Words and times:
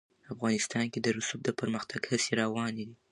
افغانستان 0.33 0.85
کې 0.93 0.99
د 1.01 1.07
رسوب 1.17 1.39
د 1.45 1.49
پرمختګ 1.59 2.01
هڅې 2.11 2.31
روانې 2.41 2.83
دي. 2.89 2.95